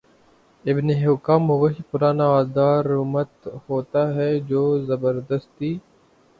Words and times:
ابن 0.65 0.87
حکام 1.01 1.43
وہی 1.51 1.81
پرانا 1.91 2.27
غدار 2.33 2.85
امت 2.95 3.31
ہوتا 3.69 4.03
ہے 4.15 4.29
جو 4.49 4.63
زبردستی 4.85 5.73